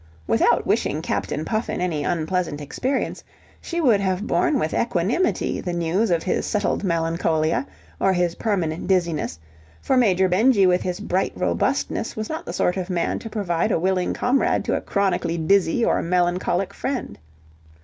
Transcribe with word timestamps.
Without 0.25 0.65
wishing 0.65 1.03
Captain 1.03 1.45
Puffin 1.45 1.79
any 1.79 2.03
unpleasant 2.03 2.59
experience, 2.59 3.23
she 3.61 3.79
would 3.79 3.99
have 3.99 4.25
borne 4.25 4.57
with 4.57 4.73
equanimity 4.73 5.61
the 5.61 5.73
news 5.73 6.09
of 6.09 6.23
his 6.23 6.43
settled 6.43 6.83
melancholia, 6.83 7.67
or 7.99 8.11
his 8.11 8.33
permanent 8.33 8.87
dizziness, 8.87 9.37
for 9.79 9.95
Major 9.97 10.27
Benjy 10.27 10.65
with 10.65 10.81
his 10.81 10.99
bright 10.99 11.33
robustness 11.35 12.15
was 12.15 12.29
not 12.29 12.47
the 12.47 12.51
sort 12.53 12.77
of 12.77 12.89
man 12.89 13.19
to 13.19 13.29
prove 13.29 13.51
a 13.51 13.77
willing 13.77 14.11
comrade 14.15 14.65
to 14.65 14.73
a 14.75 14.81
chronically 14.81 15.37
dizzy 15.37 15.85
or 15.85 16.01
melancholic 16.01 16.73
friend. 16.73 17.19